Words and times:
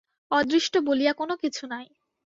অদৃষ্ট 0.31 0.73
বলিয়া 0.87 1.13
কোন 1.13 1.29
কিছু 1.35 1.63
নাই। 1.67 1.85